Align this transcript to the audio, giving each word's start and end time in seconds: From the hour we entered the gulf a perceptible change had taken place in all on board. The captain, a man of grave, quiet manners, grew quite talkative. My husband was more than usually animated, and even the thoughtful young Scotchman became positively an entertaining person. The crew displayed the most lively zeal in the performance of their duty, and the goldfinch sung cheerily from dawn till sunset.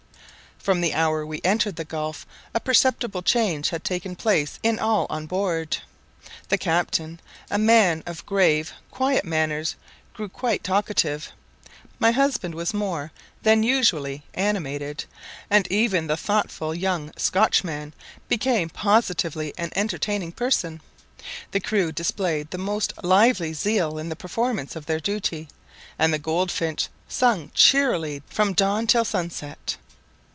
From 0.59 0.81
the 0.81 0.93
hour 0.93 1.25
we 1.25 1.41
entered 1.43 1.75
the 1.75 1.83
gulf 1.83 2.23
a 2.53 2.59
perceptible 2.59 3.23
change 3.23 3.69
had 3.71 3.83
taken 3.83 4.15
place 4.15 4.59
in 4.61 4.77
all 4.77 5.07
on 5.09 5.25
board. 5.25 5.79
The 6.49 6.57
captain, 6.59 7.19
a 7.49 7.57
man 7.57 8.03
of 8.05 8.23
grave, 8.27 8.71
quiet 8.91 9.25
manners, 9.25 9.75
grew 10.13 10.29
quite 10.29 10.63
talkative. 10.63 11.31
My 11.97 12.11
husband 12.11 12.53
was 12.53 12.75
more 12.75 13.11
than 13.41 13.63
usually 13.63 14.21
animated, 14.35 15.05
and 15.49 15.65
even 15.71 16.05
the 16.05 16.15
thoughtful 16.15 16.75
young 16.75 17.11
Scotchman 17.17 17.95
became 18.29 18.69
positively 18.69 19.55
an 19.57 19.71
entertaining 19.75 20.31
person. 20.31 20.79
The 21.49 21.59
crew 21.59 21.91
displayed 21.91 22.51
the 22.51 22.59
most 22.59 22.93
lively 23.03 23.53
zeal 23.55 23.97
in 23.97 24.09
the 24.09 24.15
performance 24.15 24.75
of 24.75 24.85
their 24.85 24.99
duty, 24.99 25.47
and 25.97 26.13
the 26.13 26.19
goldfinch 26.19 26.87
sung 27.09 27.49
cheerily 27.55 28.21
from 28.29 28.53
dawn 28.53 28.85
till 28.85 29.03
sunset. 29.05 29.77